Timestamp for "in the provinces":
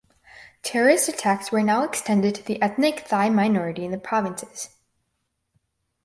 3.85-4.69